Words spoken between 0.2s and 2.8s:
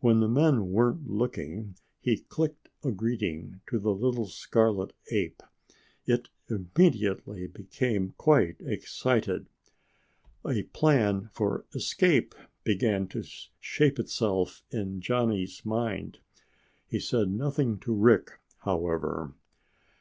men weren't looking, he clicked